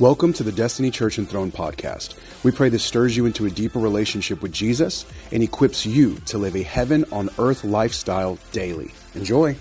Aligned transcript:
Welcome 0.00 0.32
to 0.34 0.44
the 0.44 0.52
Destiny 0.52 0.92
Church 0.92 1.18
and 1.18 1.28
Throne 1.28 1.50
podcast. 1.50 2.14
We 2.44 2.52
pray 2.52 2.68
this 2.68 2.84
stirs 2.84 3.16
you 3.16 3.26
into 3.26 3.46
a 3.46 3.50
deeper 3.50 3.80
relationship 3.80 4.42
with 4.42 4.52
Jesus 4.52 5.04
and 5.32 5.42
equips 5.42 5.84
you 5.84 6.14
to 6.26 6.38
live 6.38 6.54
a 6.54 6.62
heaven 6.62 7.04
on 7.10 7.28
earth 7.36 7.64
lifestyle 7.64 8.38
daily. 8.52 8.92
Enjoy. 9.16 9.56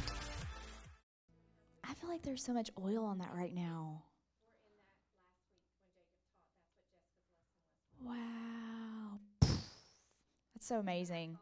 I 1.83 1.93
feel 1.95 2.07
like 2.07 2.21
there's 2.21 2.43
so 2.43 2.53
much 2.53 2.69
oil 2.79 3.03
on 3.03 3.17
that 3.17 3.31
right 3.33 3.51
now. 3.51 4.03
Wow. 8.05 9.17
That's 9.41 10.67
so 10.67 10.77
amazing. 10.77 11.39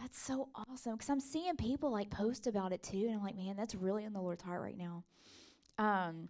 That's 0.00 0.20
so 0.20 0.48
awesome 0.56 0.94
because 0.94 1.08
I'm 1.08 1.20
seeing 1.20 1.54
people 1.54 1.92
like 1.92 2.10
post 2.10 2.48
about 2.48 2.72
it 2.72 2.82
too, 2.82 3.04
and 3.06 3.14
I'm 3.14 3.22
like, 3.22 3.36
man, 3.36 3.54
that's 3.56 3.76
really 3.76 4.02
in 4.02 4.12
the 4.12 4.20
Lord's 4.20 4.42
heart 4.42 4.60
right 4.60 4.76
now. 4.76 5.04
Um, 5.78 6.28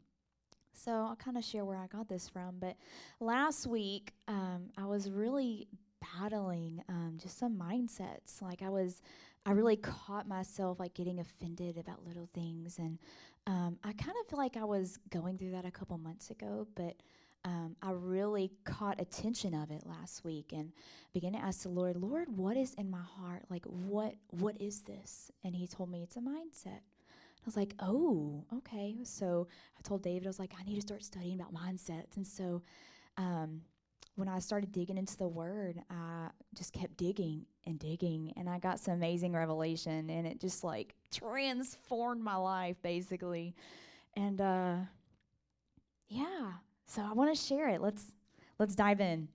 so 0.79 0.93
I'll 0.93 1.17
kind 1.17 1.37
of 1.37 1.45
share 1.45 1.65
where 1.65 1.77
I 1.77 1.87
got 1.87 2.09
this 2.09 2.29
from. 2.29 2.57
But 2.59 2.77
last 3.21 3.67
week, 3.67 4.13
um, 4.29 4.71
I 4.77 4.87
was 4.87 5.11
really 5.11 5.69
battling 6.19 6.83
um, 6.89 7.19
just 7.21 7.39
some 7.39 7.59
mindsets. 7.59 8.41
Like 8.41 8.63
I 8.63 8.69
was, 8.69 9.03
I 9.47 9.53
really 9.53 9.77
caught 9.77 10.29
myself 10.29 10.79
like 10.79 10.95
getting 10.95 11.19
offended 11.19 11.79
about 11.79 12.07
little 12.07 12.29
things, 12.35 12.79
and 12.79 12.99
um, 13.47 13.79
I 13.83 13.93
kind 13.93 14.17
of 14.21 14.29
feel 14.29 14.39
like 14.39 14.57
I 14.57 14.65
was 14.65 14.99
going 15.11 15.39
through 15.39 15.53
that 15.53 15.65
a 15.65 15.71
couple 15.71 15.99
months 15.99 16.31
ago, 16.31 16.67
but. 16.75 16.97
Um, 17.45 17.77
I 17.81 17.93
really 17.93 18.51
caught 18.65 19.01
attention 19.01 19.55
of 19.55 19.71
it 19.71 19.87
last 19.87 20.25
week 20.25 20.53
and 20.53 20.73
began 21.15 21.33
to 21.33 21.39
ask 21.39 21.63
the 21.63 21.69
Lord, 21.69 21.97
Lord, 21.97 22.29
what 22.37 22.57
is 22.57 22.75
in 22.75 22.91
my 22.91 23.01
heart? 23.01 23.45
Like, 23.49 23.65
what 23.65 24.17
what 24.31 24.61
is 24.61 24.81
this? 24.81 25.31
And 25.45 25.55
He 25.55 25.69
told 25.69 25.89
me 25.89 26.03
it's 26.03 26.17
a 26.17 26.21
mindset. 26.21 26.81
I 27.49 27.51
was 27.51 27.57
like, 27.57 27.73
oh, 27.81 28.45
okay. 28.59 28.97
So 29.05 29.49
I 29.75 29.81
told 29.81 30.03
David, 30.03 30.27
I 30.27 30.29
was 30.29 30.39
like, 30.39 30.53
I 30.61 30.63
need 30.65 30.75
to 30.75 30.83
start 30.83 31.03
studying 31.03 31.41
about 31.41 31.55
mindsets. 31.55 32.17
And 32.17 32.27
so 32.27 32.61
um, 33.17 33.63
when 34.17 34.29
I 34.29 34.39
started 34.39 34.71
digging 34.71 34.99
into 34.99 35.17
the 35.17 35.29
word, 35.29 35.81
I 35.89 36.29
just 36.55 36.75
kept 36.75 36.99
digging 36.99 37.47
and 37.65 37.79
digging. 37.79 38.35
And 38.37 38.51
I 38.51 38.59
got 38.59 38.81
some 38.81 38.93
amazing 38.93 39.33
revelation. 39.33 40.11
And 40.11 40.27
it 40.27 40.41
just 40.41 40.63
like 40.63 40.95
transformed 41.11 42.23
my 42.23 42.37
life, 42.37 42.77
basically. 42.83 43.55
And 44.15 44.43
uh, 44.43 44.75
yeah, 46.11 46.53
so 46.87 47.01
I 47.01 47.15
want 47.15 47.35
to 47.35 47.43
share 47.43 47.71
it. 47.71 47.81
Let's 47.81 48.13
let's 48.59 48.75
dive 48.75 49.01
in. 49.01 49.27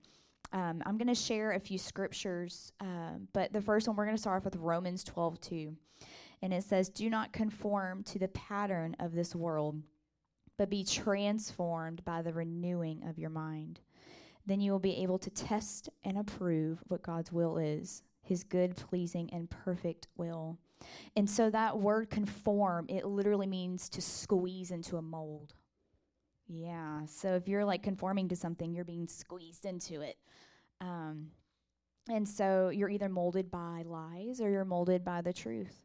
Um, 0.52 0.84
I'm 0.86 0.98
going 0.98 1.08
to 1.08 1.16
share 1.16 1.50
a 1.50 1.58
few 1.58 1.78
scriptures, 1.78 2.72
um, 2.78 3.26
but 3.32 3.52
the 3.52 3.60
first 3.60 3.88
one 3.88 3.96
we're 3.96 4.04
going 4.04 4.16
to 4.16 4.22
start 4.22 4.36
off 4.36 4.44
with 4.44 4.54
Romans 4.54 5.02
12 5.02 5.40
2. 5.40 5.76
And 6.42 6.52
it 6.52 6.64
says, 6.64 6.88
Do 6.88 7.08
not 7.08 7.32
conform 7.32 8.02
to 8.04 8.18
the 8.18 8.28
pattern 8.28 8.96
of 9.00 9.12
this 9.12 9.34
world, 9.34 9.82
but 10.56 10.70
be 10.70 10.84
transformed 10.84 12.04
by 12.04 12.22
the 12.22 12.32
renewing 12.32 13.02
of 13.08 13.18
your 13.18 13.30
mind. 13.30 13.80
Then 14.46 14.60
you 14.60 14.72
will 14.72 14.78
be 14.78 15.02
able 15.02 15.18
to 15.18 15.30
test 15.30 15.88
and 16.04 16.18
approve 16.18 16.82
what 16.88 17.02
God's 17.02 17.32
will 17.32 17.56
is, 17.56 18.02
his 18.22 18.44
good, 18.44 18.76
pleasing, 18.76 19.30
and 19.32 19.48
perfect 19.48 20.08
will. 20.16 20.58
And 21.16 21.28
so 21.28 21.48
that 21.50 21.78
word 21.78 22.10
conform, 22.10 22.86
it 22.88 23.06
literally 23.06 23.46
means 23.46 23.88
to 23.90 24.02
squeeze 24.02 24.70
into 24.70 24.98
a 24.98 25.02
mold. 25.02 25.54
Yeah. 26.46 27.06
So 27.06 27.34
if 27.34 27.48
you're 27.48 27.64
like 27.64 27.82
conforming 27.82 28.28
to 28.28 28.36
something, 28.36 28.74
you're 28.74 28.84
being 28.84 29.08
squeezed 29.08 29.64
into 29.64 30.02
it. 30.02 30.18
Um, 30.80 31.28
and 32.08 32.28
so 32.28 32.68
you're 32.68 32.90
either 32.90 33.08
molded 33.08 33.50
by 33.50 33.82
lies 33.86 34.40
or 34.40 34.50
you're 34.50 34.64
molded 34.64 35.04
by 35.04 35.22
the 35.22 35.32
truth. 35.32 35.83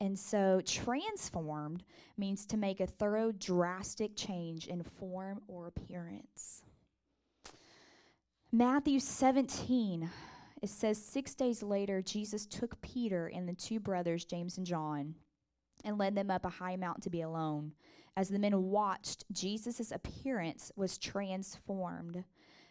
And 0.00 0.18
so, 0.18 0.60
transformed 0.64 1.82
means 2.18 2.44
to 2.46 2.56
make 2.56 2.80
a 2.80 2.86
thorough, 2.86 3.32
drastic 3.32 4.14
change 4.14 4.66
in 4.66 4.82
form 4.82 5.40
or 5.48 5.68
appearance. 5.68 6.62
Matthew 8.52 9.00
17, 9.00 10.10
it 10.62 10.68
says, 10.68 11.02
Six 11.02 11.34
days 11.34 11.62
later, 11.62 12.02
Jesus 12.02 12.46
took 12.46 12.80
Peter 12.82 13.28
and 13.34 13.48
the 13.48 13.54
two 13.54 13.80
brothers, 13.80 14.24
James 14.24 14.58
and 14.58 14.66
John, 14.66 15.14
and 15.84 15.98
led 15.98 16.14
them 16.14 16.30
up 16.30 16.44
a 16.44 16.50
high 16.50 16.76
mountain 16.76 17.02
to 17.02 17.10
be 17.10 17.22
alone. 17.22 17.72
As 18.16 18.28
the 18.28 18.38
men 18.38 18.62
watched, 18.64 19.24
Jesus' 19.32 19.92
appearance 19.92 20.72
was 20.76 20.96
transformed 20.96 22.24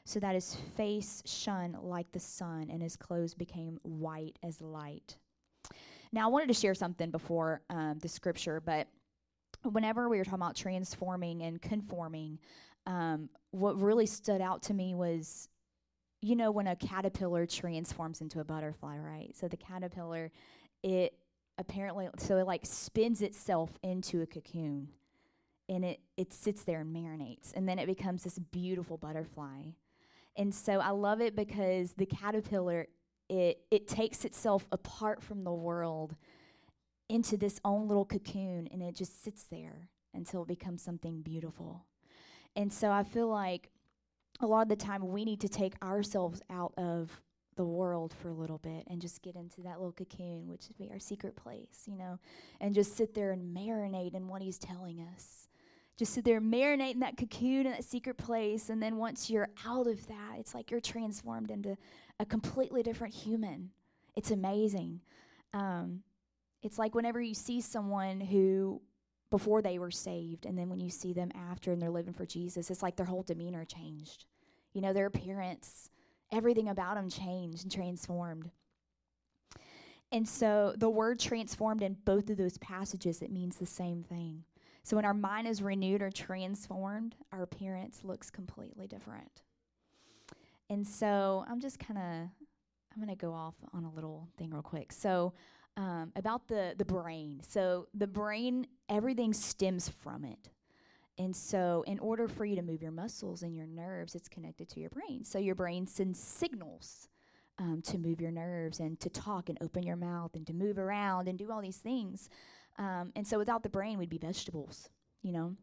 so 0.06 0.20
that 0.20 0.36
his 0.36 0.56
face 0.76 1.22
shone 1.26 1.78
like 1.82 2.12
the 2.12 2.20
sun 2.20 2.70
and 2.72 2.82
his 2.82 2.96
clothes 2.96 3.34
became 3.34 3.80
white 3.84 4.38
as 4.44 4.62
light. 4.62 5.18
Now, 6.16 6.26
I 6.26 6.32
wanted 6.32 6.48
to 6.48 6.54
share 6.54 6.74
something 6.74 7.12
before 7.12 7.62
um, 7.70 8.00
the 8.02 8.08
scripture, 8.08 8.60
but 8.60 8.88
whenever 9.64 10.10
we 10.10 10.18
were 10.18 10.24
talking 10.24 10.40
about 10.40 10.56
transforming 10.56 11.44
and 11.44 11.62
conforming, 11.62 12.40
um, 12.88 13.30
what 13.52 13.80
really 13.80 14.06
stood 14.06 14.42
out 14.42 14.64
to 14.64 14.74
me 14.74 14.96
was 14.96 15.50
you 16.26 16.36
know, 16.36 16.50
when 16.50 16.66
a 16.66 16.76
caterpillar 16.76 17.46
transforms 17.46 18.20
into 18.20 18.40
a 18.40 18.44
butterfly, 18.44 18.98
right? 18.98 19.36
So 19.36 19.48
the 19.48 19.58
caterpillar, 19.58 20.32
it 20.82 21.14
apparently, 21.60 22.08
so 22.18 22.38
it 22.38 22.48
like 22.48 22.66
spins 22.66 23.22
itself 23.22 23.78
into 23.84 24.24
a 24.24 24.26
cocoon 24.26 24.88
and 25.70 25.86
it, 25.86 26.00
it 26.18 26.34
sits 26.34 26.64
there 26.64 26.82
and 26.82 26.96
marinates. 26.96 27.54
And 27.56 27.70
then 27.70 27.78
it 27.78 27.86
becomes 27.86 28.24
this 28.24 28.40
beautiful 28.40 28.98
butterfly. 28.98 29.66
And 30.36 30.52
so 30.54 30.80
I 30.80 30.90
love 30.90 31.22
it 31.22 31.36
because 31.36 31.94
the 31.94 32.08
caterpillar 32.08 32.88
it, 33.30 33.60
it 33.72 33.88
takes 33.88 34.26
itself 34.26 34.68
apart 34.72 35.22
from 35.22 35.44
the 35.44 35.54
world 35.54 36.16
into 37.10 37.38
this 37.38 37.60
own 37.64 37.88
little 37.88 38.06
cocoon 38.06 38.68
and 38.72 38.82
it 38.82 38.96
just 38.96 39.24
sits 39.24 39.44
there 39.44 39.90
until 40.14 40.42
it 40.42 40.48
becomes 40.48 40.82
something 40.82 41.22
beautiful. 41.22 41.86
And 42.56 42.72
so 42.72 42.92
I 42.92 43.04
feel 43.04 43.28
like 43.28 43.70
a 44.42 44.48
lot 44.48 44.64
of 44.64 44.70
the 44.70 44.76
time 44.76 45.08
we 45.08 45.26
need 45.26 45.42
to 45.42 45.50
take 45.50 45.74
ourselves 45.84 46.42
out 46.50 46.74
of 46.78 47.22
the 47.56 47.66
world 47.66 48.14
for 48.22 48.30
a 48.30 48.34
little 48.34 48.58
bit 48.58 48.84
and 48.88 49.02
just 49.02 49.22
get 49.22 49.36
into 49.36 49.62
that 49.62 49.78
little 49.78 49.94
cocoon, 49.94 50.48
which 50.48 50.68
would 50.68 50.78
be 50.78 50.92
our 50.92 51.00
secret 51.00 51.36
place, 51.36 51.84
you 51.86 51.98
know, 51.98 52.20
and 52.60 52.76
just 52.76 52.98
sit 52.98 53.14
there 53.14 53.32
and 53.32 53.56
marinate 53.56 54.14
in 54.14 54.28
what 54.28 54.42
he's 54.42 54.58
telling 54.58 55.06
us. 55.16 55.45
Just 55.98 56.14
sit 56.14 56.26
there, 56.26 56.42
marinate 56.42 56.94
in 56.94 57.00
that 57.00 57.18
cocoon 57.18 57.66
in 57.66 57.72
that 57.72 57.86
secret 57.86 58.18
place. 58.18 58.70
And 58.70 58.82
then 58.82 58.98
once 58.98 59.30
you're 59.30 59.50
out 59.66 59.88
of 59.88 60.06
that, 60.08 60.36
it's 60.38 60.54
like 60.54 60.70
you're 60.70 60.82
transformed 60.82 61.52
into 61.52 61.78
a 62.20 62.26
completely 62.26 62.84
different 62.84 63.14
human. 63.14 63.72
It's 64.16 64.32
amazing. 64.32 65.02
Um, 65.54 66.02
it's 66.62 66.78
like 66.78 66.96
whenever 66.96 67.22
you 67.22 67.34
see 67.34 67.62
someone 67.62 68.20
who 68.20 68.82
before 69.30 69.62
they 69.62 69.80
were 69.80 69.92
saved 69.92 70.46
and 70.46 70.58
then 70.58 70.70
when 70.70 70.80
you 70.80 70.90
see 70.90 71.14
them 71.14 71.32
after 71.50 71.72
and 71.72 71.82
they're 71.82 71.90
living 71.90 72.14
for 72.14 72.26
Jesus, 72.26 72.70
it's 72.70 72.84
like 72.84 72.96
their 72.96 73.06
whole 73.06 73.24
demeanor 73.24 73.66
changed. 73.66 74.26
You 74.74 74.82
know, 74.82 74.92
their 74.92 75.06
appearance, 75.06 75.90
everything 76.32 76.68
about 76.68 76.96
them 76.96 77.10
changed 77.10 77.64
and 77.64 77.72
transformed. 77.72 78.50
And 80.12 80.28
so 80.28 80.74
the 80.78 80.90
word 80.90 81.20
transformed 81.20 81.82
in 81.82 81.98
both 82.06 82.30
of 82.30 82.38
those 82.38 82.58
passages, 82.58 83.22
it 83.22 83.32
means 83.32 83.58
the 83.58 83.66
same 83.66 84.04
thing. 84.04 84.44
So 84.86 84.96
when 84.96 85.04
our 85.04 85.16
mind 85.16 85.48
is 85.48 85.64
renewed 85.64 86.04
or 86.04 86.12
transformed, 86.12 87.16
our 87.32 87.42
appearance 87.42 88.02
looks 88.04 88.30
completely 88.30 88.86
different. 88.86 89.42
And 90.70 90.88
so 90.88 91.44
I'm 91.50 91.60
just 91.60 91.80
kind 91.80 91.98
of 91.98 92.30
I'm 92.94 93.04
going 93.04 93.10
to 93.10 93.16
go 93.16 93.34
off 93.34 93.56
on 93.74 93.84
a 93.84 93.90
little 93.90 94.30
thing 94.38 94.52
real 94.52 94.62
quick. 94.62 94.92
So 94.92 95.34
um, 95.76 96.12
about 96.16 96.48
the 96.48 96.76
the 96.78 96.86
brain. 96.86 97.42
So 97.42 97.88
the 97.96 98.06
brain, 98.06 98.68
everything 98.88 99.34
stems 99.34 99.90
from 99.90 100.24
it. 100.24 100.50
And 101.18 101.36
so, 101.36 101.84
in 101.88 101.98
order 102.00 102.28
for 102.28 102.46
you 102.46 102.58
to 102.58 102.62
move 102.62 102.82
your 102.82 102.92
muscles 102.92 103.42
and 103.42 103.56
your 103.56 103.68
nerves, 103.68 104.16
it's 104.16 104.28
connected 104.28 104.68
to 104.70 104.82
your 104.82 104.90
brain. 104.90 105.24
So, 105.24 105.40
your 105.40 105.56
brain 105.56 105.88
sends 105.88 106.20
signals 106.20 107.08
um, 107.58 107.82
to 107.84 107.98
move 107.98 108.20
your 108.20 108.32
nerves 108.32 108.82
and 108.82 109.00
to 109.00 109.10
talk 109.10 109.48
and 109.48 109.58
open 109.62 109.84
your 109.84 109.96
mouth 109.96 110.36
and 110.36 110.46
to 110.48 110.54
move 110.54 110.78
around 110.78 111.30
and 111.30 111.38
do 111.38 111.52
all 111.52 111.62
these 111.62 111.78
things. 111.78 112.30
Um, 112.78 113.12
and 113.16 113.26
so, 113.26 113.38
without 113.38 113.64
the 113.64 113.70
brain, 113.70 113.98
we'd 113.98 114.10
be 114.10 114.18
vegetables, 114.18 114.90
you 115.22 115.32
know? 115.32 115.56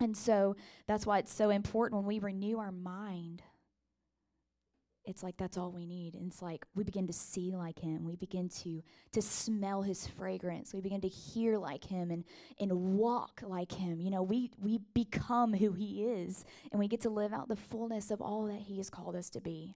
And 0.00 0.16
so, 0.16 0.56
that's 0.86 1.06
why 1.06 1.18
it's 1.18 1.32
so 1.32 1.50
important 1.50 2.00
when 2.00 2.06
we 2.06 2.18
renew 2.18 2.58
our 2.58 2.72
mind 2.72 3.42
it's 5.08 5.22
like 5.22 5.38
that's 5.38 5.56
all 5.56 5.72
we 5.72 5.86
need. 5.86 6.14
And 6.14 6.30
it's 6.30 6.42
like 6.42 6.66
we 6.74 6.84
begin 6.84 7.06
to 7.06 7.14
see 7.14 7.56
like 7.56 7.78
him. 7.78 8.04
We 8.04 8.16
begin 8.16 8.50
to 8.60 8.82
to 9.12 9.22
smell 9.22 9.80
his 9.80 10.06
fragrance. 10.06 10.74
We 10.74 10.82
begin 10.82 11.00
to 11.00 11.08
hear 11.08 11.56
like 11.56 11.82
him 11.82 12.10
and 12.10 12.24
and 12.60 12.70
walk 12.98 13.42
like 13.42 13.72
him. 13.72 14.02
You 14.02 14.10
know, 14.10 14.22
we 14.22 14.50
we 14.60 14.80
become 14.92 15.54
who 15.54 15.72
he 15.72 16.04
is 16.04 16.44
and 16.70 16.78
we 16.78 16.88
get 16.88 17.00
to 17.02 17.10
live 17.10 17.32
out 17.32 17.48
the 17.48 17.56
fullness 17.56 18.10
of 18.10 18.20
all 18.20 18.44
that 18.48 18.60
he 18.60 18.76
has 18.76 18.90
called 18.90 19.16
us 19.16 19.30
to 19.30 19.40
be. 19.40 19.74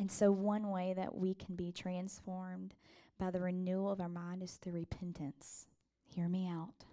And 0.00 0.10
so 0.10 0.32
one 0.32 0.70
way 0.70 0.92
that 0.94 1.14
we 1.14 1.34
can 1.34 1.54
be 1.54 1.70
transformed 1.70 2.74
by 3.18 3.30
the 3.30 3.40
renewal 3.40 3.90
of 3.90 4.00
our 4.00 4.08
mind 4.08 4.42
is 4.42 4.52
through 4.54 4.74
repentance. 4.74 5.66
Hear 6.04 6.28
me 6.28 6.48
out. 6.48 6.84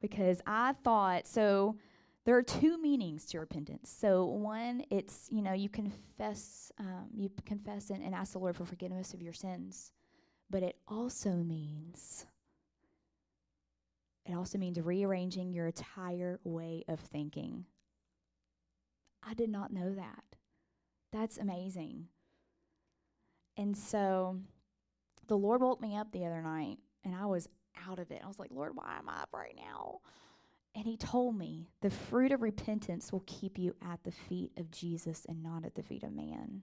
Because 0.00 0.40
I 0.46 0.74
thought 0.84 1.26
so 1.26 1.76
there 2.24 2.36
are 2.36 2.42
two 2.42 2.78
meanings 2.78 3.26
to 3.26 3.40
repentance. 3.40 3.90
So 3.90 4.26
one, 4.26 4.84
it's 4.90 5.28
you 5.30 5.42
know 5.42 5.52
you 5.52 5.68
confess, 5.68 6.70
um, 6.78 7.08
you 7.14 7.30
confess 7.44 7.90
and, 7.90 8.02
and 8.02 8.14
ask 8.14 8.32
the 8.32 8.38
Lord 8.38 8.56
for 8.56 8.64
forgiveness 8.64 9.14
of 9.14 9.22
your 9.22 9.32
sins, 9.32 9.92
but 10.50 10.62
it 10.62 10.76
also 10.86 11.30
means 11.30 12.26
it 14.24 14.32
it 14.32 14.36
also 14.36 14.58
means 14.58 14.80
rearranging 14.80 15.52
your 15.52 15.66
entire 15.66 16.38
way 16.44 16.84
of 16.88 17.00
thinking. 17.00 17.64
I 19.22 19.34
did 19.34 19.50
not 19.50 19.72
know 19.72 19.94
that. 19.94 20.24
That's 21.12 21.38
amazing. 21.38 22.08
And 23.56 23.76
so 23.76 24.38
the 25.28 25.36
Lord 25.36 25.62
woke 25.62 25.80
me 25.80 25.96
up 25.96 26.12
the 26.12 26.26
other 26.26 26.42
night 26.42 26.78
and 27.04 27.14
I 27.14 27.26
was 27.26 27.48
out 27.88 27.98
of 27.98 28.10
it. 28.10 28.20
I 28.22 28.28
was 28.28 28.38
like, 28.38 28.50
Lord, 28.52 28.72
why 28.74 28.96
am 28.98 29.08
I 29.08 29.22
up 29.22 29.30
right 29.32 29.54
now? 29.56 30.00
And 30.74 30.84
he 30.86 30.96
told 30.96 31.36
me 31.36 31.68
the 31.80 31.90
fruit 31.90 32.32
of 32.32 32.42
repentance 32.42 33.12
will 33.12 33.24
keep 33.26 33.58
you 33.58 33.74
at 33.82 34.02
the 34.04 34.10
feet 34.10 34.52
of 34.56 34.70
Jesus 34.70 35.26
and 35.28 35.42
not 35.42 35.64
at 35.64 35.74
the 35.74 35.82
feet 35.82 36.02
of 36.02 36.12
man. 36.12 36.62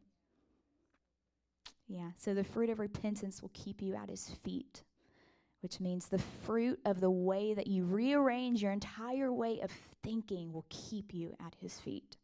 Yeah, 1.88 2.12
so 2.18 2.34
the 2.34 2.44
fruit 2.44 2.70
of 2.70 2.80
repentance 2.80 3.42
will 3.42 3.52
keep 3.54 3.82
you 3.82 3.96
at 3.96 4.10
his 4.10 4.30
feet, 4.44 4.84
which 5.62 5.80
means 5.80 6.08
the 6.08 6.22
fruit 6.46 6.80
of 6.86 7.02
the 7.02 7.10
way 7.10 7.54
that 7.54 7.68
you 7.68 7.84
rearrange 7.84 8.62
your 8.62 8.72
entire 8.72 9.34
way 9.34 9.60
of 9.62 9.72
thinking 10.04 10.54
will 10.54 10.66
keep 10.70 11.14
you 11.14 11.36
at 11.44 11.56
his 11.60 11.80
feet. 11.80 12.18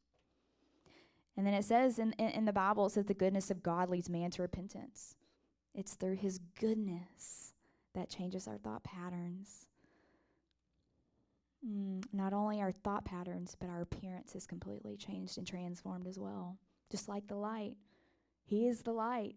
And 1.37 1.45
then 1.45 1.53
it 1.53 1.65
says 1.65 1.99
in, 1.99 2.13
in, 2.13 2.29
in 2.29 2.45
the 2.45 2.53
Bible, 2.53 2.85
it 2.85 2.91
says 2.91 3.05
the 3.05 3.13
goodness 3.13 3.51
of 3.51 3.61
God 3.61 3.89
leads 3.89 4.09
man 4.09 4.31
to 4.31 4.41
repentance. 4.41 5.15
It's 5.75 5.95
through 5.95 6.16
his 6.16 6.39
goodness 6.60 7.54
that 7.94 8.10
changes 8.10 8.48
our 8.48 8.57
thought 8.57 8.83
patterns. 8.83 9.68
Mm, 11.68 12.04
not 12.13 12.33
only 12.33 12.62
our 12.62 12.72
thought 12.72 13.06
patterns, 13.06 13.56
but 13.60 13.69
our 13.69 13.81
appearance 13.81 14.36
is 14.36 14.48
completely 14.48 14.95
changed 14.95 15.38
and 15.38 15.45
transformed 15.45 16.07
as 16.07 16.18
well. 16.18 16.57
Just 16.89 17.10
like 17.10 17.27
the 17.27 17.36
light. 17.36 17.75
He 18.45 18.68
is 18.68 18.83
the 18.83 18.94
light. 18.94 19.36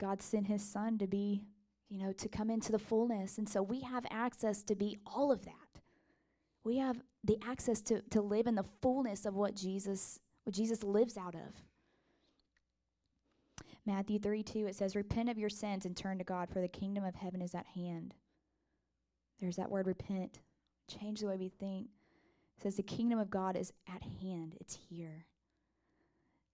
God 0.00 0.20
sent 0.20 0.48
his 0.48 0.62
son 0.62 0.98
to 0.98 1.06
be, 1.06 1.44
you 1.88 1.98
know, 1.98 2.12
to 2.12 2.28
come 2.28 2.50
into 2.50 2.72
the 2.72 2.78
fullness. 2.78 3.38
And 3.38 3.48
so 3.48 3.62
we 3.62 3.80
have 3.82 4.04
access 4.10 4.62
to 4.64 4.74
be 4.74 4.98
all 5.06 5.30
of 5.30 5.44
that. 5.44 5.54
We 6.64 6.78
have 6.78 7.00
the 7.22 7.38
access 7.46 7.80
to, 7.82 8.02
to 8.10 8.20
live 8.20 8.46
in 8.46 8.54
the 8.56 8.64
fullness 8.80 9.26
of 9.26 9.36
what 9.36 9.54
Jesus, 9.54 10.18
what 10.44 10.54
Jesus 10.54 10.82
lives 10.82 11.16
out 11.16 11.34
of. 11.34 11.62
Matthew 13.84 14.18
3 14.18 14.42
2, 14.42 14.66
it 14.66 14.76
says, 14.76 14.94
Repent 14.94 15.28
of 15.28 15.38
your 15.38 15.50
sins 15.50 15.86
and 15.86 15.96
turn 15.96 16.18
to 16.18 16.24
God, 16.24 16.48
for 16.48 16.60
the 16.60 16.68
kingdom 16.68 17.04
of 17.04 17.14
heaven 17.14 17.42
is 17.42 17.54
at 17.54 17.66
hand. 17.66 18.14
There's 19.40 19.56
that 19.56 19.70
word 19.70 19.86
repent. 19.86 20.40
Change 20.86 21.20
the 21.20 21.26
way 21.26 21.36
we 21.36 21.48
think. 21.48 21.88
It 22.56 22.62
says 22.62 22.76
the 22.76 22.82
kingdom 22.82 23.18
of 23.18 23.30
God 23.30 23.56
is 23.56 23.72
at 23.92 24.02
hand, 24.20 24.54
it's 24.60 24.78
here. 24.88 25.26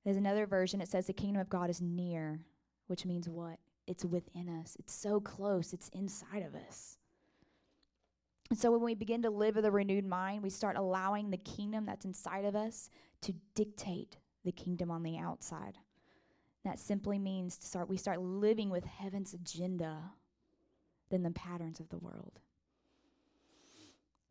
There's 0.04 0.16
another 0.16 0.46
version, 0.46 0.80
it 0.80 0.88
says 0.88 1.06
the 1.06 1.12
kingdom 1.12 1.40
of 1.40 1.50
God 1.50 1.68
is 1.68 1.82
near, 1.82 2.40
which 2.86 3.04
means 3.04 3.28
what? 3.28 3.58
It's 3.86 4.04
within 4.04 4.48
us. 4.48 4.76
It's 4.78 4.94
so 4.94 5.20
close, 5.20 5.72
it's 5.72 5.88
inside 5.88 6.42
of 6.42 6.54
us. 6.54 6.96
And 8.50 8.58
so 8.58 8.70
when 8.70 8.82
we 8.82 8.94
begin 8.94 9.20
to 9.22 9.30
live 9.30 9.56
with 9.56 9.66
a 9.66 9.70
renewed 9.70 10.06
mind, 10.06 10.42
we 10.42 10.50
start 10.50 10.76
allowing 10.76 11.28
the 11.28 11.36
kingdom 11.36 11.84
that's 11.84 12.06
inside 12.06 12.46
of 12.46 12.56
us 12.56 12.88
to 13.22 13.34
dictate 13.54 14.16
the 14.44 14.52
kingdom 14.52 14.90
on 14.90 15.02
the 15.02 15.18
outside. 15.18 15.76
That 16.64 16.78
simply 16.78 17.18
means 17.18 17.56
to 17.58 17.66
start 17.66 17.88
we 17.88 17.96
start 17.96 18.20
living 18.20 18.70
with 18.70 18.84
heaven's 18.84 19.34
agenda 19.34 20.12
than 21.10 21.22
the 21.22 21.30
patterns 21.30 21.80
of 21.80 21.88
the 21.88 21.98
world. 21.98 22.40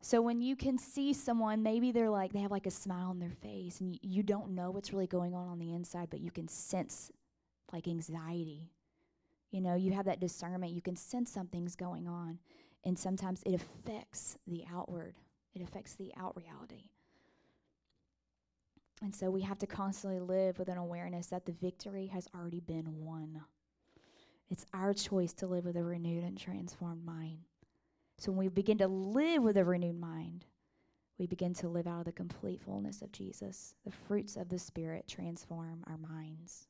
So 0.00 0.22
when 0.22 0.40
you 0.40 0.54
can 0.54 0.78
see 0.78 1.12
someone, 1.12 1.62
maybe 1.62 1.90
they're 1.90 2.10
like 2.10 2.32
they 2.32 2.40
have 2.40 2.50
like 2.50 2.66
a 2.66 2.70
smile 2.70 3.08
on 3.08 3.18
their 3.18 3.34
face 3.42 3.80
and 3.80 3.92
you, 3.92 3.98
you 4.02 4.22
don't 4.22 4.50
know 4.50 4.70
what's 4.70 4.92
really 4.92 5.06
going 5.06 5.34
on 5.34 5.48
on 5.48 5.58
the 5.58 5.72
inside, 5.72 6.08
but 6.10 6.20
you 6.20 6.30
can 6.30 6.48
sense 6.48 7.10
like 7.72 7.88
anxiety. 7.88 8.70
You 9.50 9.60
know, 9.60 9.74
you 9.74 9.92
have 9.92 10.04
that 10.04 10.20
discernment, 10.20 10.72
you 10.72 10.82
can 10.82 10.96
sense 10.96 11.32
something's 11.32 11.74
going 11.74 12.06
on, 12.06 12.38
and 12.84 12.98
sometimes 12.98 13.42
it 13.44 13.54
affects 13.54 14.36
the 14.46 14.64
outward. 14.72 15.14
It 15.54 15.62
affects 15.62 15.94
the 15.94 16.12
out 16.16 16.36
reality. 16.36 16.90
And 19.02 19.14
so 19.14 19.30
we 19.30 19.42
have 19.42 19.58
to 19.58 19.66
constantly 19.66 20.20
live 20.20 20.58
with 20.58 20.68
an 20.68 20.78
awareness 20.78 21.28
that 21.28 21.46
the 21.46 21.52
victory 21.52 22.06
has 22.06 22.26
already 22.34 22.60
been 22.60 23.04
won. 23.04 23.40
It's 24.50 24.66
our 24.74 24.92
choice 24.92 25.32
to 25.34 25.46
live 25.46 25.64
with 25.64 25.76
a 25.76 25.84
renewed 25.84 26.24
and 26.24 26.36
transformed 26.36 27.04
mind. 27.04 27.38
So 28.16 28.32
when 28.32 28.38
we 28.38 28.48
begin 28.48 28.78
to 28.78 28.88
live 28.88 29.42
with 29.42 29.56
a 29.56 29.64
renewed 29.64 30.00
mind, 30.00 30.46
we 31.18 31.26
begin 31.26 31.54
to 31.54 31.68
live 31.68 31.86
out 31.86 32.00
of 32.00 32.04
the 32.06 32.12
complete 32.12 32.60
fullness 32.60 33.02
of 33.02 33.12
Jesus. 33.12 33.74
The 33.84 33.92
fruits 33.92 34.36
of 34.36 34.48
the 34.48 34.58
Spirit 34.58 35.06
transform 35.06 35.84
our 35.86 35.98
minds. 35.98 36.66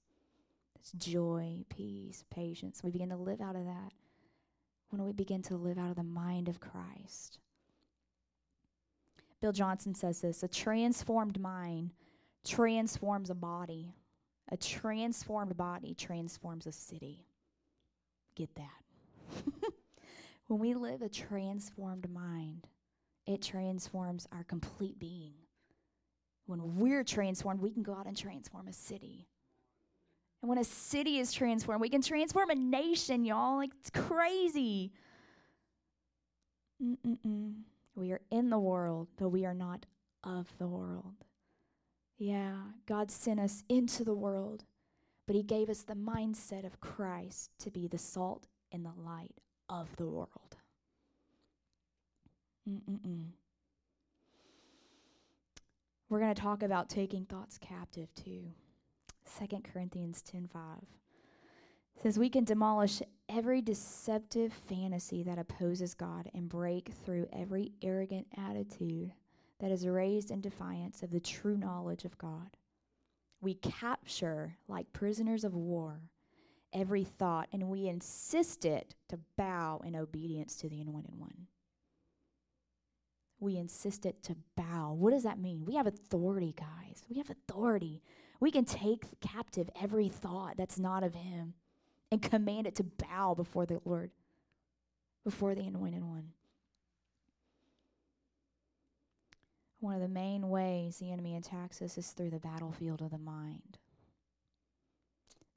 It's 0.75 0.93
joy, 0.93 1.65
peace, 1.69 2.25
patience. 2.31 2.83
We 2.83 2.91
begin 2.91 3.11
to 3.11 3.17
live 3.17 3.41
out 3.41 3.57
of 3.57 3.65
that 3.65 3.93
when 4.91 5.05
we 5.05 5.13
begin 5.13 5.43
to 5.43 5.57
live 5.57 5.79
out 5.79 5.91
of 5.91 5.97
the 5.97 6.03
mind 6.03 6.49
of 6.49 6.61
Christ. 6.61 7.39
Bill 9.41 9.53
Johnson 9.53 9.95
says 9.95 10.21
this 10.21 10.43
a 10.43 10.49
transformed 10.49 11.39
mind 11.41 11.93
transforms 12.49 13.31
a 13.31 13.35
body. 13.35 13.95
A 14.51 14.57
transformed 14.57 15.57
body 15.57 15.95
transforms 15.95 16.67
a 16.67 16.73
city. 16.73 17.27
Get 18.35 18.49
that. 18.57 19.43
when 20.47 20.59
we 20.59 20.75
live 20.75 21.03
a 21.03 21.09
transformed 21.09 22.11
mind, 22.11 22.67
it 23.27 23.43
transforms 23.43 24.27
our 24.33 24.45
complete 24.45 24.99
being. 24.99 25.35
When 26.47 26.79
we're 26.79 27.05
transformed, 27.05 27.61
we 27.61 27.71
can 27.71 27.83
go 27.83 27.93
out 27.93 28.07
and 28.07 28.17
transform 28.17 28.69
a 28.69 28.73
city. 28.73 29.29
And 30.41 30.49
when 30.49 30.59
a 30.59 30.65
city 30.65 31.19
is 31.19 31.33
transformed, 31.33 31.83
we 31.83 31.91
can 31.91 32.01
transform 32.01 32.49
a 32.49 32.55
nation, 32.55 33.25
y'all. 33.25 33.57
Like, 33.57 33.71
it's 33.81 33.91
crazy. 33.91 34.93
Mm-mm-mm. 36.83 37.55
We 37.95 38.13
are 38.13 38.21
in 38.31 38.49
the 38.49 38.59
world, 38.59 39.09
but 39.19 39.29
we 39.29 39.45
are 39.45 39.55
not 39.55 39.85
of 40.25 40.47
the 40.59 40.67
world. 40.67 41.17
Yeah, 42.19 42.57
God 42.87 43.13
sent 43.13 43.39
us 43.39 43.63
into 43.69 44.05
the 44.05 44.15
world, 44.15 44.65
but 45.27 45.37
He 45.37 45.43
gave 45.43 45.71
us 45.71 45.83
the 45.83 45.95
mindset 45.95 46.67
of 46.67 46.81
Christ 46.81 47.51
to 47.61 47.71
be 47.71 47.87
the 47.87 47.99
salt 47.99 48.49
and 48.73 48.85
the 48.85 48.93
light 49.03 49.41
of 49.69 49.95
the 49.97 50.07
world. 50.07 50.57
Mm-mm-mm. 52.69 53.27
We're 56.09 56.21
going 56.21 56.35
to 56.35 56.41
talk 56.41 56.63
about 56.63 56.89
taking 56.89 57.25
thoughts 57.25 57.59
captive 57.59 58.09
too. 58.15 58.43
2 59.39 59.61
Corinthians 59.73 60.23
10:5 60.23 60.49
says 62.03 62.19
we 62.19 62.31
can 62.31 62.45
demolish 62.45 63.03
every 63.29 63.61
deceptive 63.61 64.53
fantasy 64.53 65.23
that 65.23 65.39
opposes 65.39 65.95
God 65.95 66.31
and 66.35 66.49
break 66.49 66.93
through 67.05 67.29
every 67.33 67.73
arrogant 67.83 68.27
attitude 68.37 69.13
that 69.61 69.71
is 69.71 69.87
raised 69.87 70.31
in 70.31 70.41
defiance 70.41 71.03
of 71.03 71.11
the 71.11 71.21
true 71.21 71.57
knowledge 71.57 72.05
of 72.05 72.19
God. 72.19 72.57
We 73.41 73.55
capture, 73.55 74.57
like 74.69 74.93
prisoners 74.93 75.45
of 75.45 75.55
war, 75.55 76.01
every 76.73 77.05
thought 77.05 77.49
and 77.53 77.69
we 77.69 77.89
insist 77.89 78.65
it 78.65 78.95
to 79.09 79.19
bow 79.37 79.81
in 79.85 79.97
obedience 79.97 80.57
to 80.57 80.69
the 80.69 80.81
Anointed 80.81 81.15
One. 81.15 81.47
We 83.41 83.57
insist 83.57 84.05
it 84.05 84.23
to 84.25 84.37
bow. 84.57 84.95
What 84.99 85.13
does 85.13 85.23
that 85.23 85.39
mean? 85.39 85.65
We 85.65 85.77
have 85.77 85.87
authority, 85.87 86.55
guys. 86.57 87.05
We 87.09 87.19
have 87.19 87.31
authority. 87.31 88.03
We 88.41 88.51
can 88.51 88.65
take 88.65 89.21
captive 89.21 89.71
every 89.81 90.09
thought 90.09 90.57
that's 90.57 90.79
not 90.79 91.05
of 91.05 91.15
Him 91.15 91.55
and 92.11 92.21
command 92.21 92.67
it 92.67 92.75
to 92.77 92.85
bow 92.85 93.35
before 93.35 93.65
the 93.65 93.81
Lord, 93.85 94.11
before 95.25 95.55
the 95.55 95.67
Anointed 95.67 96.03
One. 96.03 96.33
One 99.81 99.95
of 99.95 100.01
the 100.01 100.09
main 100.09 100.49
ways 100.49 100.97
the 100.97 101.13
enemy 101.13 101.37
attacks 101.37 101.81
us 101.83 101.99
is 101.99 102.11
through 102.11 102.31
the 102.31 102.41
battlefield 102.41 103.01
of 103.01 103.11
the 103.11 103.19
mind. 103.19 103.79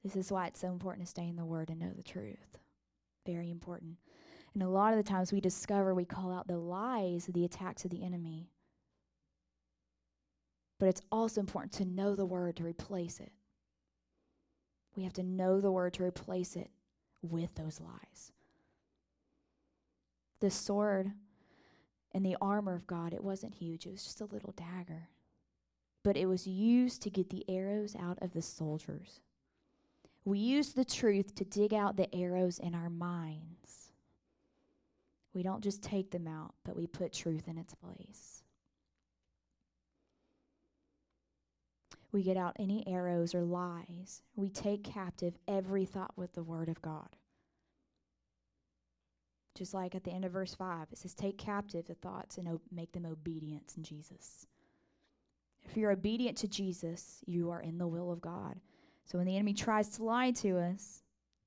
This 0.04 0.16
is 0.16 0.30
why 0.30 0.46
it's 0.46 0.60
so 0.60 0.68
important 0.68 1.06
to 1.06 1.10
stay 1.10 1.28
in 1.28 1.36
the 1.36 1.44
Word 1.44 1.70
and 1.70 1.80
know 1.80 1.92
the 1.94 2.02
truth. 2.02 2.58
Very 3.26 3.50
important. 3.50 3.96
And 4.54 4.62
a 4.62 4.68
lot 4.68 4.92
of 4.92 4.98
the 4.98 5.08
times 5.08 5.32
we 5.32 5.40
discover 5.40 5.94
we 5.94 6.04
call 6.04 6.32
out 6.32 6.46
the 6.46 6.58
lies, 6.58 7.28
of 7.28 7.34
the 7.34 7.44
attacks 7.44 7.84
of 7.84 7.90
the 7.90 8.04
enemy. 8.04 8.50
But 10.78 10.88
it's 10.88 11.02
also 11.10 11.40
important 11.40 11.72
to 11.74 11.84
know 11.84 12.14
the 12.14 12.26
Word 12.26 12.56
to 12.56 12.64
replace 12.64 13.20
it. 13.20 13.32
We 14.96 15.04
have 15.04 15.12
to 15.14 15.22
know 15.22 15.60
the 15.60 15.72
Word 15.72 15.94
to 15.94 16.04
replace 16.04 16.56
it 16.56 16.70
with 17.22 17.54
those 17.54 17.80
lies. 17.80 18.32
The 20.40 20.50
sword 20.50 21.12
and 22.14 22.24
the 22.24 22.36
armor 22.40 22.74
of 22.74 22.86
God, 22.86 23.12
it 23.12 23.24
wasn't 23.24 23.54
huge, 23.54 23.86
it 23.86 23.92
was 23.92 24.04
just 24.04 24.20
a 24.20 24.26
little 24.26 24.52
dagger. 24.52 25.08
But 26.02 26.16
it 26.16 26.26
was 26.26 26.46
used 26.46 27.02
to 27.02 27.10
get 27.10 27.30
the 27.30 27.44
arrows 27.48 27.94
out 27.98 28.18
of 28.20 28.32
the 28.32 28.42
soldiers. 28.42 29.20
We 30.24 30.38
use 30.38 30.72
the 30.72 30.84
truth 30.84 31.34
to 31.36 31.44
dig 31.44 31.74
out 31.74 31.96
the 31.96 32.12
arrows 32.14 32.58
in 32.58 32.74
our 32.74 32.90
minds. 32.90 33.92
We 35.34 35.42
don't 35.42 35.62
just 35.62 35.82
take 35.82 36.10
them 36.10 36.28
out, 36.28 36.54
but 36.64 36.76
we 36.76 36.86
put 36.86 37.12
truth 37.12 37.48
in 37.48 37.58
its 37.58 37.74
place. 37.74 38.42
We 42.12 42.22
get 42.22 42.36
out 42.36 42.56
any 42.58 42.86
arrows 42.86 43.34
or 43.34 43.42
lies. 43.42 44.22
We 44.36 44.50
take 44.50 44.84
captive 44.84 45.38
every 45.48 45.86
thought 45.86 46.12
with 46.16 46.34
the 46.34 46.42
Word 46.42 46.68
of 46.68 46.82
God. 46.82 47.08
Just 49.54 49.74
like 49.74 49.94
at 49.94 50.04
the 50.04 50.10
end 50.10 50.24
of 50.24 50.32
verse 50.32 50.54
5, 50.54 50.88
it 50.90 50.98
says, 50.98 51.14
Take 51.14 51.36
captive 51.36 51.86
the 51.86 51.94
thoughts 51.94 52.38
and 52.38 52.48
o- 52.48 52.60
make 52.70 52.92
them 52.92 53.04
obedience 53.04 53.76
in 53.76 53.82
Jesus. 53.82 54.46
If 55.64 55.76
you're 55.76 55.90
obedient 55.92 56.38
to 56.38 56.48
Jesus, 56.48 57.20
you 57.26 57.50
are 57.50 57.60
in 57.60 57.78
the 57.78 57.86
will 57.86 58.10
of 58.10 58.20
God. 58.20 58.58
So 59.04 59.18
when 59.18 59.26
the 59.26 59.36
enemy 59.36 59.54
tries 59.54 59.88
to 59.90 60.04
lie 60.04 60.30
to 60.32 60.58
us, 60.58 61.02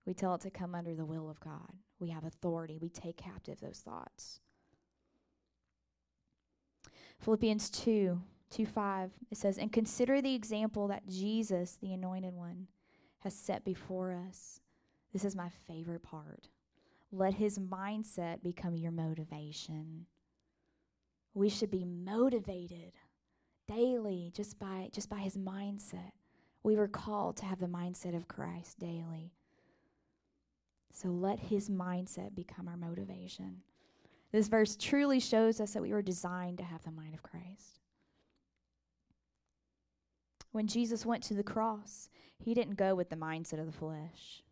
we 0.06 0.14
tell 0.14 0.36
it 0.36 0.42
to 0.42 0.52
come 0.52 0.76
under 0.76 0.94
the 0.94 1.06
will 1.06 1.30
of 1.30 1.40
God. 1.40 1.72
We 2.00 2.10
have 2.10 2.26
authority. 2.26 2.78
We 2.78 2.90
take 2.90 3.18
captive 3.18 3.60
those 3.60 3.80
thoughts. 3.80 4.40
Philippians 7.20 7.70
2 7.70 8.22
2 8.52 8.66
5, 8.66 9.12
it 9.32 9.38
says, 9.38 9.58
And 9.58 9.72
consider 9.72 10.22
the 10.22 10.36
example 10.36 10.88
that 10.90 11.08
Jesus, 11.08 11.78
the 11.82 11.94
anointed 11.94 12.34
one, 12.34 12.68
has 13.20 13.34
set 13.34 13.66
before 13.66 14.14
us. 14.14 14.62
This 15.12 15.26
is 15.26 15.36
my 15.36 15.50
favorite 15.68 16.04
part. 16.04 16.50
Let 17.16 17.34
his 17.36 17.58
mindset 17.58 18.44
become 18.44 18.76
your 18.76 18.92
motivation. 18.92 20.06
We 21.34 21.48
should 21.48 21.72
be 21.72 21.86
motivated 21.86 22.92
daily 23.70 24.32
just 24.36 24.60
by 24.60 24.90
just 24.92 25.10
by 25.10 25.20
his 25.20 25.38
mindset. 25.38 26.12
We 26.64 26.76
were 26.76 26.90
called 26.90 27.38
to 27.38 27.46
have 27.46 27.60
the 27.60 27.68
mindset 27.68 28.18
of 28.18 28.28
Christ 28.28 28.80
daily. 28.80 29.32
So 30.92 31.08
let 31.08 31.40
his 31.40 31.70
mindset 31.70 32.36
become 32.36 32.68
our 32.68 32.76
motivation. 32.76 33.62
This 34.34 34.50
verse 34.50 34.76
truly 34.76 35.22
shows 35.22 35.62
us 35.62 35.72
that 35.72 35.82
we 35.82 35.94
were 35.94 36.02
designed 36.02 36.58
to 36.58 36.66
have 36.66 36.84
the 36.84 36.92
mind 36.92 37.14
of 37.14 37.24
Christ. 37.24 37.80
When 40.52 40.68
Jesus 40.68 41.06
went 41.06 41.24
to 41.24 41.34
the 41.34 41.44
cross, 41.44 42.10
he 42.38 42.54
didn't 42.54 42.76
go 42.76 42.94
with 42.94 43.10
the 43.10 43.16
mindset 43.16 43.60
of 43.60 43.68
the 43.68 43.72
flesh. 43.72 44.44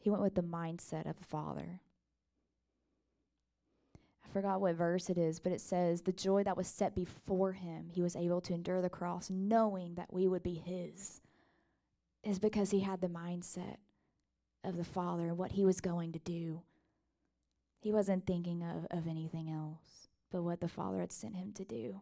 He 0.00 0.10
went 0.10 0.22
with 0.22 0.34
the 0.34 0.42
mindset 0.42 1.08
of 1.08 1.18
the 1.18 1.24
Father. 1.24 1.80
I 4.24 4.32
forgot 4.32 4.60
what 4.60 4.74
verse 4.74 5.10
it 5.10 5.18
is, 5.18 5.38
but 5.38 5.52
it 5.52 5.60
says, 5.60 6.02
The 6.02 6.12
joy 6.12 6.42
that 6.44 6.56
was 6.56 6.66
set 6.66 6.94
before 6.94 7.52
him, 7.52 7.90
he 7.90 8.02
was 8.02 8.16
able 8.16 8.40
to 8.42 8.54
endure 8.54 8.80
the 8.80 8.88
cross, 8.88 9.30
knowing 9.30 9.94
that 9.94 10.12
we 10.12 10.26
would 10.26 10.42
be 10.42 10.54
his, 10.54 11.20
is 12.24 12.38
because 12.38 12.70
he 12.70 12.80
had 12.80 13.00
the 13.00 13.08
mindset 13.08 13.76
of 14.64 14.76
the 14.76 14.84
Father 14.84 15.28
and 15.28 15.38
what 15.38 15.52
he 15.52 15.64
was 15.64 15.80
going 15.80 16.12
to 16.12 16.18
do. 16.18 16.62
He 17.80 17.92
wasn't 17.92 18.26
thinking 18.26 18.62
of, 18.62 18.86
of 18.90 19.06
anything 19.06 19.50
else 19.50 20.00
but 20.30 20.42
what 20.42 20.60
the 20.60 20.68
Father 20.68 21.00
had 21.00 21.12
sent 21.12 21.36
him 21.36 21.52
to 21.52 21.64
do. 21.64 22.00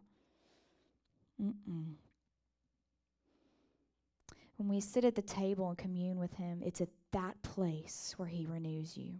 Mm-mm. 1.41 1.93
When 4.59 4.67
we 4.67 4.81
sit 4.81 5.05
at 5.05 5.15
the 5.15 5.21
table 5.21 5.69
and 5.69 5.77
commune 5.77 6.19
with 6.19 6.33
him, 6.33 6.61
it's 6.65 6.81
at 6.81 6.89
that 7.13 7.41
place 7.43 8.13
where 8.17 8.27
he 8.27 8.45
renews 8.45 8.97
you. 8.97 9.13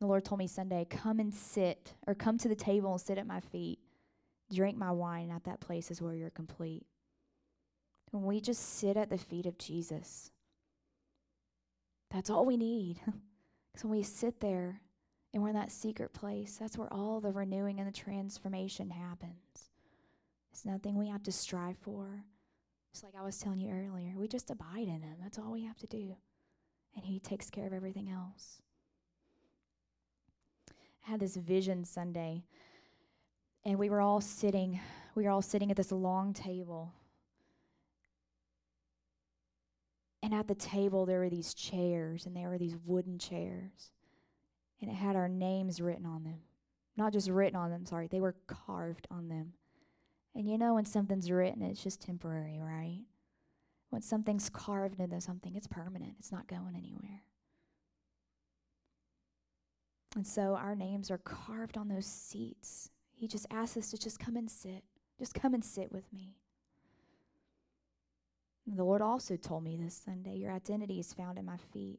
The 0.00 0.06
Lord 0.06 0.24
told 0.24 0.40
me 0.40 0.48
Sunday, 0.48 0.84
come 0.90 1.20
and 1.20 1.32
sit, 1.32 1.94
or 2.04 2.16
come 2.16 2.38
to 2.38 2.48
the 2.48 2.56
table 2.56 2.90
and 2.90 3.00
sit 3.00 3.18
at 3.18 3.26
my 3.26 3.38
feet. 3.38 3.78
Drink 4.52 4.76
my 4.76 4.90
wine, 4.90 5.26
and 5.26 5.32
at 5.32 5.44
that 5.44 5.60
place 5.60 5.92
is 5.92 6.02
where 6.02 6.12
you're 6.12 6.28
complete. 6.30 6.86
When 8.10 8.24
we 8.24 8.40
just 8.40 8.80
sit 8.80 8.96
at 8.96 9.10
the 9.10 9.18
feet 9.18 9.46
of 9.46 9.58
Jesus, 9.58 10.32
that's 12.10 12.30
all 12.30 12.44
we 12.44 12.56
need. 12.56 13.00
Because 13.70 13.84
when 13.84 13.98
we 13.98 14.02
sit 14.02 14.40
there 14.40 14.80
and 15.32 15.40
we're 15.40 15.50
in 15.50 15.54
that 15.54 15.70
secret 15.70 16.12
place, 16.12 16.56
that's 16.58 16.76
where 16.76 16.92
all 16.92 17.20
the 17.20 17.30
renewing 17.30 17.78
and 17.78 17.86
the 17.86 17.92
transformation 17.92 18.90
happens. 18.90 19.70
It's 20.50 20.64
nothing 20.64 20.96
we 20.96 21.06
have 21.06 21.22
to 21.24 21.30
strive 21.30 21.78
for. 21.78 22.24
Like 23.02 23.14
I 23.16 23.24
was 23.24 23.38
telling 23.38 23.60
you 23.60 23.70
earlier, 23.70 24.14
we 24.16 24.26
just 24.26 24.50
abide 24.50 24.88
in 24.88 25.02
Him. 25.02 25.16
That's 25.22 25.38
all 25.38 25.52
we 25.52 25.64
have 25.64 25.78
to 25.78 25.86
do. 25.86 26.16
And 26.96 27.04
He 27.04 27.20
takes 27.20 27.48
care 27.50 27.66
of 27.66 27.72
everything 27.72 28.10
else. 28.10 28.60
I 31.06 31.10
had 31.12 31.20
this 31.20 31.36
vision 31.36 31.84
Sunday, 31.84 32.44
and 33.64 33.78
we 33.78 33.88
were 33.88 34.00
all 34.00 34.20
sitting, 34.20 34.80
we 35.14 35.24
were 35.24 35.30
all 35.30 35.42
sitting 35.42 35.70
at 35.70 35.76
this 35.76 35.92
long 35.92 36.32
table. 36.32 36.92
And 40.22 40.34
at 40.34 40.48
the 40.48 40.54
table, 40.54 41.06
there 41.06 41.20
were 41.20 41.30
these 41.30 41.54
chairs, 41.54 42.26
and 42.26 42.36
there 42.36 42.48
were 42.48 42.58
these 42.58 42.76
wooden 42.84 43.18
chairs. 43.18 43.92
And 44.80 44.90
it 44.90 44.94
had 44.94 45.16
our 45.16 45.28
names 45.28 45.80
written 45.80 46.04
on 46.04 46.24
them. 46.24 46.40
Not 46.96 47.12
just 47.12 47.30
written 47.30 47.56
on 47.56 47.70
them, 47.70 47.86
sorry, 47.86 48.08
they 48.08 48.20
were 48.20 48.34
carved 48.46 49.06
on 49.10 49.28
them. 49.28 49.52
And 50.38 50.48
you 50.48 50.56
know, 50.56 50.74
when 50.74 50.84
something's 50.84 51.32
written, 51.32 51.62
it's 51.62 51.82
just 51.82 52.00
temporary, 52.00 52.60
right? 52.62 53.02
When 53.90 54.02
something's 54.02 54.48
carved 54.48 55.00
into 55.00 55.20
something, 55.20 55.56
it's 55.56 55.66
permanent, 55.66 56.14
it's 56.20 56.30
not 56.30 56.46
going 56.46 56.76
anywhere. 56.76 57.24
And 60.14 60.24
so 60.24 60.54
our 60.54 60.76
names 60.76 61.10
are 61.10 61.18
carved 61.18 61.76
on 61.76 61.88
those 61.88 62.06
seats. 62.06 62.88
He 63.12 63.26
just 63.26 63.46
asks 63.50 63.76
us 63.78 63.90
to 63.90 63.98
just 63.98 64.20
come 64.20 64.36
and 64.36 64.48
sit. 64.48 64.84
Just 65.18 65.34
come 65.34 65.54
and 65.54 65.64
sit 65.64 65.90
with 65.90 66.10
me. 66.12 66.36
The 68.64 68.84
Lord 68.84 69.02
also 69.02 69.36
told 69.36 69.64
me 69.64 69.76
this 69.76 70.00
Sunday 70.04 70.36
your 70.36 70.52
identity 70.52 71.00
is 71.00 71.12
found 71.12 71.36
at 71.36 71.44
my 71.44 71.56
feet. 71.72 71.98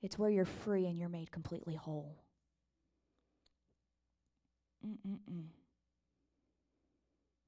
It's 0.00 0.16
where 0.16 0.30
you're 0.30 0.44
free 0.44 0.86
and 0.86 0.96
you're 0.96 1.08
made 1.08 1.32
completely 1.32 1.74
whole. 1.74 2.22
Mm-mm-mm. 4.86 5.46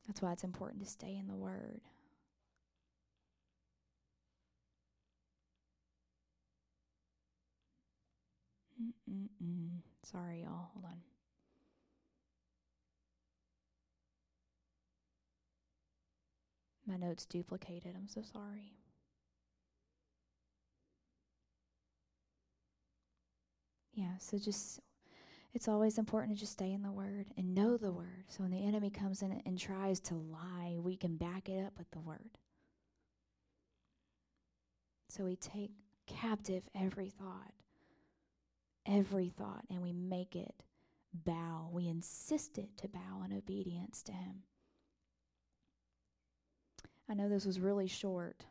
That's 0.06 0.22
why 0.22 0.32
it's 0.32 0.44
important 0.44 0.82
to 0.84 0.90
stay 0.90 1.16
in 1.16 1.28
the 1.28 1.34
Word. 1.36 1.80
Mm-mm-mm. 8.80 9.80
Sorry, 10.04 10.42
y'all. 10.42 10.70
Hold 10.75 10.84
on. 10.86 11.00
My 16.86 16.96
notes 16.96 17.26
duplicated. 17.26 17.94
I'm 17.96 18.08
so 18.08 18.22
sorry. 18.22 18.72
Yeah, 23.94 24.18
so 24.18 24.38
just 24.38 24.80
it's 25.56 25.68
always 25.68 25.96
important 25.96 26.36
to 26.36 26.38
just 26.38 26.52
stay 26.52 26.70
in 26.70 26.82
the 26.82 26.92
word 26.92 27.28
and 27.38 27.54
know 27.54 27.78
the 27.78 27.90
word. 27.90 28.25
So 28.28 28.42
when 28.42 28.52
the 28.52 28.62
enemy 28.62 28.90
comes 28.90 29.22
in 29.22 29.40
and 29.46 29.58
tries 29.58 30.00
to 30.00 30.14
lie, 30.14 30.76
we 30.76 30.96
can 30.96 31.16
back 31.16 31.48
it 31.48 31.64
up 31.64 31.72
with 31.78 31.90
the 31.92 32.00
word. 32.00 32.36
So 35.08 35.25
we 35.25 35.36
take 35.36 35.70
captive 36.06 36.62
every 36.75 37.08
thought, 37.08 37.54
every 38.84 39.30
thought, 39.30 39.64
and 39.70 39.80
we 39.80 39.94
make 39.94 40.36
it 40.36 40.62
bow. 41.25 41.70
We 41.72 41.88
insist 41.88 42.58
it 42.58 42.76
to 42.76 42.88
bow 42.88 43.25
in 43.25 43.34
obedience 43.34 44.02
to 44.02 44.12
him. 44.12 44.42
I 47.08 47.14
know 47.14 47.30
this 47.30 47.46
was 47.46 47.60
really 47.60 47.86
short, 47.86 48.44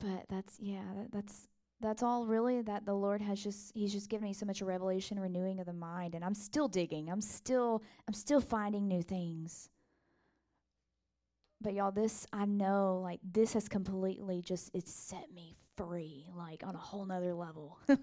but 0.00 0.24
that's, 0.30 0.58
yeah, 0.60 0.84
that, 0.96 1.12
that's 1.12 1.48
that's 1.84 2.02
all 2.02 2.26
really 2.26 2.62
that 2.62 2.86
the 2.86 2.94
Lord 2.94 3.20
has 3.20 3.42
just 3.42 3.70
he's 3.74 3.92
just 3.92 4.08
given 4.08 4.26
me 4.26 4.32
so 4.32 4.46
much 4.46 4.62
revelation 4.62 5.20
renewing 5.20 5.60
of 5.60 5.66
the 5.66 5.72
mind 5.72 6.14
and 6.14 6.24
I'm 6.24 6.34
still 6.34 6.66
digging. 6.66 7.10
I'm 7.10 7.20
still 7.20 7.82
I'm 8.08 8.14
still 8.14 8.40
finding 8.40 8.88
new 8.88 9.02
things. 9.02 9.68
But 11.60 11.74
y'all 11.74 11.92
this 11.92 12.26
I 12.32 12.46
know 12.46 13.00
like 13.02 13.20
this 13.22 13.52
has 13.52 13.68
completely 13.68 14.40
just 14.40 14.70
it's 14.72 14.92
set 14.92 15.30
me 15.34 15.54
free 15.76 16.26
like 16.34 16.62
on 16.64 16.74
a 16.74 16.78
whole 16.78 17.04
nother 17.04 17.34
level. 17.34 17.78
and 17.88 17.98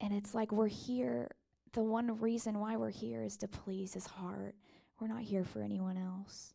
it's 0.00 0.34
like 0.34 0.52
we're 0.52 0.66
here 0.68 1.28
the 1.72 1.82
one 1.82 2.18
reason 2.20 2.58
why 2.58 2.76
we're 2.76 2.90
here 2.90 3.22
is 3.22 3.36
to 3.38 3.48
please 3.48 3.94
his 3.94 4.06
heart. 4.06 4.54
We're 5.00 5.08
not 5.08 5.22
here 5.22 5.44
for 5.44 5.62
anyone 5.62 5.96
else. 5.96 6.54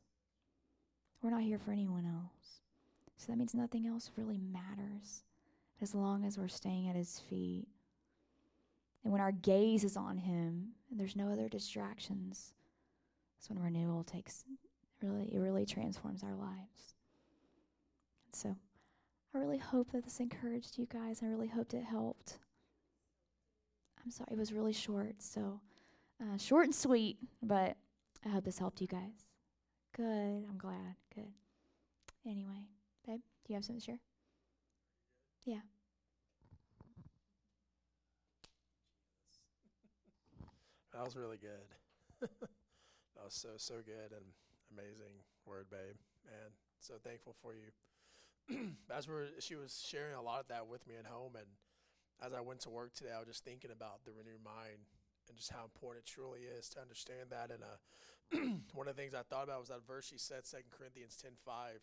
We're 1.22 1.32
not 1.32 1.42
here 1.42 1.58
for 1.58 1.72
anyone 1.72 2.06
else. 2.06 2.62
So 3.18 3.32
that 3.32 3.38
means 3.38 3.54
nothing 3.54 3.88
else 3.88 4.12
really 4.16 4.38
matters 4.38 5.24
as 5.82 5.94
long 5.94 6.24
as 6.24 6.38
we're 6.38 6.48
staying 6.48 6.88
at 6.88 6.96
his 6.96 7.20
feet. 7.30 7.68
And 9.04 9.12
when 9.12 9.22
our 9.22 9.32
gaze 9.32 9.84
is 9.84 9.98
on 9.98 10.18
him 10.18 10.70
and 10.90 11.00
there's 11.00 11.16
no 11.16 11.32
other 11.32 11.50
distractions, 11.50 12.54
that's 13.36 13.50
when 13.50 13.60
renewal 13.60 14.04
takes 14.04 14.44
really 15.02 15.34
it 15.34 15.40
really 15.40 15.66
transforms 15.66 16.24
our 16.24 16.36
lives. 16.36 16.96
So 18.34 18.56
I 19.34 19.38
really 19.38 19.58
hope 19.58 19.92
that 19.92 20.04
this 20.04 20.20
encouraged 20.20 20.78
you 20.78 20.88
guys. 20.88 21.22
I 21.22 21.28
really 21.28 21.48
hoped 21.48 21.74
it 21.74 21.84
helped. 21.84 22.40
I'm 24.04 24.12
sorry, 24.12 24.30
it 24.32 24.38
was 24.38 24.54
really 24.54 24.74
short, 24.74 25.16
so 25.20 25.60
uh, 26.22 26.38
short 26.38 26.66
and 26.66 26.76
sweet, 26.76 27.18
but 27.42 27.76
I 28.26 28.30
hope 28.30 28.46
this 28.46 28.58
helped 28.58 28.82
you 28.82 28.88
guys. 28.88 29.26
Good, 29.96 30.46
I'm 30.50 30.58
glad. 30.58 30.96
Good. 31.14 31.34
Anyway. 32.26 32.77
Do 33.48 33.54
you 33.54 33.56
have 33.56 33.66
something 33.66 33.80
to 33.80 33.86
share? 33.86 34.00
Yeah. 35.46 35.62
That 40.94 41.06
was 41.06 41.16
really 41.16 41.38
good. 41.38 41.68
that 42.22 43.24
was 43.24 43.34
so 43.34 43.50
so 43.58 43.76
good 43.86 44.12
and 44.12 44.26
amazing 44.74 45.14
word, 45.46 45.68
babe. 45.70 45.96
Man, 46.26 46.52
so 46.80 46.96
thankful 47.04 47.36
for 47.42 47.54
you. 47.54 47.70
As 48.92 49.08
we 49.08 49.14
were, 49.14 49.28
she 49.40 49.56
was 49.56 49.84
sharing 49.88 50.16
a 50.16 50.22
lot 50.22 50.42
of 50.42 50.48
that 50.48 50.68
with 50.68 50.88
me 50.88 50.96
at 51.00 51.06
home, 51.06 51.36
and 51.36 51.46
as 52.22 52.34
I 52.34 52.42
went 52.42 52.62
to 52.62 52.70
work 52.70 52.94
today, 52.94 53.12
I 53.16 53.20
was 53.20 53.28
just 53.28 53.46
thinking 53.46 53.72
about 53.72 54.04
the 54.06 54.12
renewed 54.12 54.44
mind 54.44 54.90
and 55.30 55.38
just 55.38 55.52
how 55.52 55.64
important 55.64 56.06
it 56.06 56.10
truly 56.10 56.42
is 56.42 56.70
to 56.70 56.82
understand 56.82 57.30
that. 57.30 57.52
And 57.52 57.62
uh, 57.62 57.78
one 58.74 58.88
of 58.88 58.96
the 58.96 59.02
things 59.02 59.14
I 59.14 59.22
thought 59.22 59.44
about 59.44 59.60
was 59.60 59.70
that 59.70 59.86
verse 59.86 60.10
he 60.10 60.18
said, 60.18 60.44
2 60.50 60.58
Corinthians 60.72 61.18
10.5. 61.22 61.80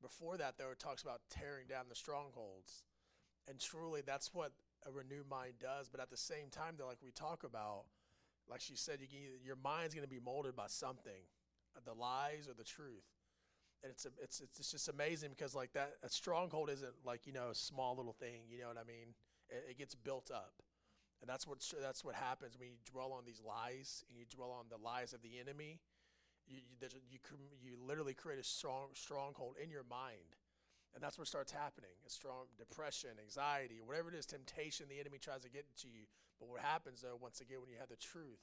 Before 0.00 0.36
that, 0.36 0.58
though, 0.58 0.70
it 0.70 0.78
talks 0.78 1.02
about 1.02 1.20
tearing 1.30 1.66
down 1.68 1.86
the 1.88 1.96
strongholds. 1.96 2.84
And 3.48 3.58
truly, 3.58 4.02
that's 4.04 4.32
what 4.32 4.52
a 4.86 4.90
renewed 4.90 5.28
mind 5.28 5.54
does. 5.60 5.88
But 5.88 6.00
at 6.00 6.10
the 6.10 6.16
same 6.16 6.50
time, 6.50 6.74
though, 6.78 6.86
like 6.86 7.02
we 7.02 7.10
talk 7.10 7.44
about, 7.44 7.84
like 8.48 8.60
she 8.60 8.76
said, 8.76 9.00
you 9.00 9.08
can, 9.08 9.18
your 9.44 9.56
mind's 9.56 9.94
going 9.94 10.06
to 10.06 10.14
be 10.14 10.20
molded 10.20 10.54
by 10.54 10.66
something, 10.68 11.26
uh, 11.76 11.80
the 11.84 11.94
lies 11.94 12.48
or 12.48 12.54
the 12.54 12.64
truth. 12.64 13.04
And 13.82 13.92
it's, 13.92 14.06
a, 14.06 14.10
it's 14.20 14.40
it's 14.40 14.72
just 14.72 14.88
amazing 14.88 15.30
because 15.30 15.54
like 15.54 15.72
that 15.74 15.92
a 16.02 16.08
stronghold 16.08 16.68
isn't 16.68 16.94
like 17.04 17.28
you 17.28 17.32
know 17.32 17.50
a 17.50 17.54
small 17.54 17.94
little 17.94 18.12
thing. 18.12 18.42
You 18.50 18.58
know 18.58 18.66
what 18.66 18.76
I 18.76 18.82
mean? 18.82 19.14
It, 19.48 19.66
it 19.70 19.78
gets 19.78 19.94
built 19.94 20.32
up. 20.34 20.54
And 21.20 21.28
that's 21.28 21.46
what 21.46 21.58
that's 21.80 22.04
what 22.04 22.14
happens 22.14 22.58
when 22.58 22.68
you 22.70 22.76
dwell 22.90 23.12
on 23.12 23.24
these 23.24 23.40
lies 23.40 24.04
and 24.08 24.18
you 24.18 24.24
dwell 24.28 24.50
on 24.50 24.66
the 24.68 24.82
lies 24.82 25.12
of 25.12 25.22
the 25.22 25.38
enemy. 25.38 25.80
You 26.48 26.60
you, 26.80 26.88
you, 27.10 27.18
you 27.62 27.76
literally 27.76 28.14
create 28.14 28.40
a 28.40 28.44
strong 28.44 28.88
stronghold 28.94 29.56
in 29.62 29.70
your 29.70 29.84
mind, 29.84 30.36
and 30.94 31.02
that's 31.02 31.18
what 31.18 31.28
starts 31.28 31.52
happening. 31.52 31.92
A 32.06 32.10
strong 32.10 32.46
depression, 32.56 33.10
anxiety, 33.20 33.80
whatever 33.84 34.08
it 34.08 34.16
is, 34.16 34.26
temptation 34.26 34.86
the 34.88 35.00
enemy 35.00 35.18
tries 35.18 35.42
to 35.42 35.50
get 35.50 35.64
to 35.84 35.88
you. 35.88 36.08
But 36.40 36.48
what 36.48 36.60
happens 36.60 37.02
though, 37.02 37.18
once 37.20 37.40
again, 37.40 37.60
when 37.60 37.70
you 37.70 37.76
have 37.78 37.88
the 37.92 38.00
truth 38.00 38.40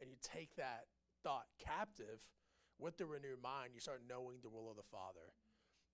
and 0.00 0.10
you 0.10 0.16
take 0.22 0.54
that 0.56 0.86
thought 1.24 1.46
captive 1.58 2.22
with 2.78 2.96
the 2.96 3.06
renewed 3.06 3.42
mind, 3.42 3.74
you 3.74 3.80
start 3.80 4.02
knowing 4.08 4.38
the 4.42 4.48
will 4.48 4.70
of 4.70 4.76
the 4.76 4.86
Father. 4.86 5.34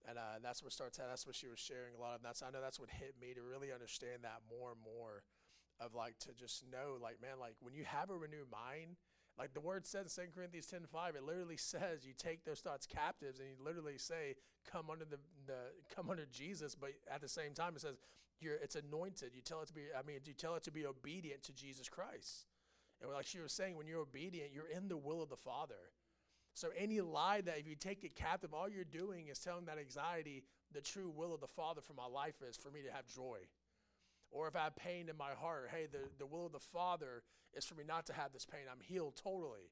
And 0.06 0.18
uh, 0.18 0.36
that's 0.42 0.62
what 0.62 0.72
starts. 0.72 0.98
That's 0.98 1.26
what 1.26 1.34
she 1.34 1.48
was 1.48 1.58
sharing 1.58 1.96
a 1.96 2.00
lot 2.00 2.14
of. 2.14 2.22
That's 2.22 2.42
I 2.42 2.50
know 2.50 2.60
that's 2.60 2.78
what 2.78 2.90
hit 2.90 3.14
me 3.18 3.32
to 3.32 3.40
really 3.40 3.72
understand 3.72 4.20
that 4.22 4.44
more 4.44 4.72
and 4.72 4.80
more 4.84 5.24
of 5.80 5.94
like 5.94 6.18
to 6.20 6.30
just 6.34 6.62
know 6.70 6.94
like 7.02 7.20
man 7.20 7.40
like 7.40 7.56
when 7.58 7.74
you 7.74 7.82
have 7.82 8.10
a 8.10 8.16
renewed 8.16 8.46
mind 8.46 8.94
like 9.38 9.52
the 9.52 9.60
word 9.60 9.86
says 9.86 10.16
in 10.18 10.24
2 10.24 10.30
corinthians 10.34 10.66
10 10.66 10.80
5 10.90 11.16
it 11.16 11.24
literally 11.24 11.56
says 11.56 12.06
you 12.06 12.12
take 12.16 12.44
those 12.44 12.60
thoughts 12.60 12.86
captives 12.86 13.40
and 13.40 13.48
you 13.48 13.56
literally 13.64 13.98
say 13.98 14.34
come 14.70 14.90
under 14.90 15.04
the, 15.04 15.18
the 15.46 15.58
come 15.94 16.10
under 16.10 16.26
jesus. 16.26 16.74
But 16.74 16.90
at 17.10 17.20
the 17.20 17.28
same 17.28 17.52
time 17.54 17.74
it 17.74 17.82
says 17.82 17.96
you're 18.40 18.56
it's 18.56 18.76
anointed. 18.76 19.30
You 19.34 19.42
tell 19.42 19.60
it 19.62 19.68
to 19.68 19.74
be 19.74 19.82
i 19.98 20.02
mean 20.06 20.18
you 20.24 20.34
tell 20.34 20.54
it 20.54 20.62
to 20.64 20.70
be 20.70 20.86
obedient 20.86 21.42
to 21.44 21.52
jesus 21.52 21.88
christ. 21.88 22.46
And 23.02 23.10
like 23.10 23.26
she 23.26 23.40
was 23.40 23.52
saying 23.52 23.76
when 23.76 23.86
you're 23.86 24.00
obedient 24.00 24.50
you're 24.52 24.68
in 24.68 24.88
the 24.88 24.96
will 24.96 25.22
of 25.22 25.30
the 25.30 25.36
father. 25.36 25.92
So 26.56 26.68
any 26.78 27.00
lie 27.00 27.40
that 27.40 27.58
if 27.58 27.66
you 27.66 27.74
take 27.74 28.04
it 28.04 28.14
captive 28.14 28.54
all 28.54 28.68
you're 28.68 28.84
doing 28.84 29.26
is 29.28 29.40
telling 29.40 29.64
that 29.64 29.78
anxiety 29.78 30.44
the 30.72 30.80
true 30.80 31.10
will 31.10 31.34
of 31.34 31.40
the 31.40 31.48
father 31.48 31.80
for 31.80 31.94
my 31.94 32.06
life 32.06 32.36
is 32.48 32.56
for 32.56 32.70
me 32.70 32.80
to 32.82 32.92
have 32.92 33.06
joy 33.06 33.38
or 34.34 34.48
if 34.48 34.56
I 34.56 34.64
have 34.64 34.76
pain 34.76 35.08
in 35.08 35.16
my 35.16 35.30
heart, 35.30 35.70
hey, 35.70 35.86
the, 35.90 36.00
the 36.18 36.26
will 36.26 36.44
of 36.44 36.52
the 36.52 36.58
Father 36.58 37.22
is 37.54 37.64
for 37.64 37.76
me 37.76 37.84
not 37.86 38.04
to 38.06 38.12
have 38.12 38.32
this 38.32 38.44
pain. 38.44 38.62
I'm 38.70 38.80
healed 38.80 39.14
totally. 39.16 39.70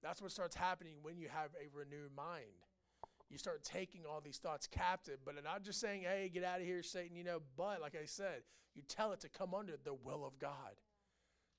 That's 0.00 0.22
what 0.22 0.30
starts 0.30 0.54
happening 0.54 0.94
when 1.02 1.18
you 1.18 1.26
have 1.28 1.50
a 1.60 1.76
renewed 1.76 2.14
mind. 2.16 2.62
You 3.28 3.36
start 3.36 3.64
taking 3.64 4.02
all 4.08 4.20
these 4.20 4.38
thoughts 4.38 4.68
captive, 4.68 5.18
but 5.24 5.34
not 5.42 5.64
just 5.64 5.80
saying, 5.80 6.02
hey, 6.02 6.30
get 6.32 6.44
out 6.44 6.60
of 6.60 6.66
here, 6.66 6.84
Satan, 6.84 7.16
you 7.16 7.24
know, 7.24 7.40
but 7.56 7.80
like 7.80 7.96
I 8.00 8.06
said, 8.06 8.42
you 8.76 8.82
tell 8.86 9.10
it 9.10 9.20
to 9.20 9.28
come 9.28 9.52
under 9.52 9.74
the 9.82 9.94
will 9.94 10.24
of 10.24 10.38
God. 10.38 10.78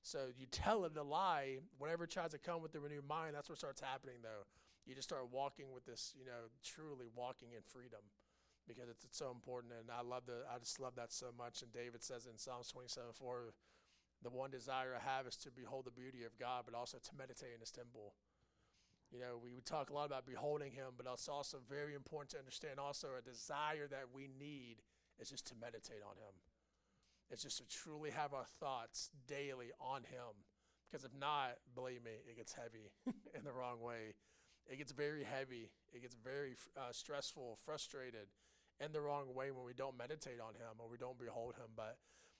So 0.00 0.28
you 0.38 0.46
tell 0.46 0.86
it 0.86 0.96
a 0.96 1.02
lie, 1.02 1.58
whatever 1.76 2.06
tries 2.06 2.30
to 2.30 2.38
come 2.38 2.62
with 2.62 2.72
the 2.72 2.80
renewed 2.80 3.06
mind, 3.06 3.34
that's 3.34 3.50
what 3.50 3.58
starts 3.58 3.82
happening 3.82 4.16
though. 4.22 4.46
You 4.86 4.94
just 4.94 5.06
start 5.06 5.28
walking 5.30 5.66
with 5.74 5.84
this, 5.84 6.14
you 6.18 6.24
know, 6.24 6.48
truly 6.64 7.08
walking 7.14 7.48
in 7.52 7.60
freedom 7.66 8.00
because 8.68 8.88
it's, 8.88 9.04
it's 9.04 9.18
so 9.18 9.30
important. 9.32 9.72
And 9.72 9.90
I 9.90 10.02
love 10.02 10.24
the, 10.26 10.44
I 10.46 10.58
just 10.58 10.78
love 10.78 10.94
that 10.96 11.12
so 11.12 11.32
much. 11.36 11.62
And 11.62 11.72
David 11.72 12.04
says 12.04 12.26
in 12.26 12.36
Psalms 12.36 12.68
27 12.68 13.10
4, 13.16 13.54
the 14.22 14.30
one 14.30 14.50
desire 14.50 14.94
I 14.94 15.02
have 15.16 15.26
is 15.26 15.36
to 15.38 15.50
behold 15.50 15.86
the 15.86 15.90
beauty 15.94 16.24
of 16.24 16.38
God, 16.38 16.64
but 16.66 16.74
also 16.74 16.98
to 16.98 17.10
meditate 17.16 17.54
in 17.54 17.60
his 17.60 17.70
temple. 17.70 18.14
You 19.12 19.20
know, 19.20 19.40
we, 19.42 19.50
talk 19.64 19.90
a 19.90 19.94
lot 19.94 20.06
about 20.06 20.26
beholding 20.26 20.72
him, 20.72 20.92
but 20.96 21.06
it's 21.10 21.28
also 21.28 21.58
very 21.68 21.94
important 21.94 22.30
to 22.30 22.38
understand 22.38 22.78
also 22.78 23.08
a 23.18 23.22
desire 23.22 23.88
that 23.88 24.12
we 24.12 24.28
need 24.28 24.82
is 25.18 25.30
just 25.30 25.46
to 25.48 25.54
meditate 25.58 26.02
on 26.04 26.16
him. 26.16 26.34
It's 27.30 27.42
just 27.42 27.58
to 27.58 27.66
truly 27.68 28.10
have 28.10 28.34
our 28.34 28.44
thoughts 28.60 29.10
daily 29.26 29.72
on 29.80 30.02
him. 30.02 30.44
Because 30.90 31.04
if 31.04 31.12
not, 31.18 31.56
believe 31.74 32.02
me, 32.04 32.12
it 32.28 32.36
gets 32.36 32.52
heavy 32.52 32.92
in 33.34 33.44
the 33.44 33.52
wrong 33.52 33.80
way. 33.80 34.14
It 34.70 34.76
gets 34.76 34.92
very 34.92 35.24
heavy. 35.24 35.70
It 35.92 36.02
gets 36.02 36.14
very 36.14 36.56
uh, 36.76 36.92
stressful, 36.92 37.58
frustrated 37.64 38.28
in 38.80 38.92
the 38.92 39.00
wrong 39.00 39.34
way 39.34 39.50
when 39.50 39.64
we 39.64 39.74
don't 39.74 39.98
meditate 39.98 40.40
on 40.40 40.54
Him 40.54 40.78
or 40.78 40.88
we 40.88 40.96
don't 40.96 41.18
behold 41.18 41.54
Him. 41.54 41.74
But 41.76 41.98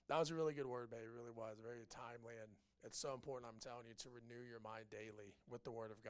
that 0.09 0.19
was 0.19 0.31
a 0.31 0.35
really 0.35 0.55
good 0.55 0.67
word, 0.67 0.91
babe. 0.91 1.05
It 1.05 1.13
really 1.13 1.35
was 1.35 1.59
very 1.63 1.85
timely, 1.91 2.35
and 2.41 2.51
it's 2.85 2.99
so 2.99 3.13
important. 3.13 3.51
I'm 3.51 3.61
telling 3.61 3.87
you 3.87 3.95
to 3.95 4.09
renew 4.09 4.43
your 4.47 4.61
mind 4.61 4.87
daily 4.91 5.35
with 5.51 5.65
the 5.65 5.71
Word 5.71 5.91
of 5.91 5.99
God. 5.99 6.07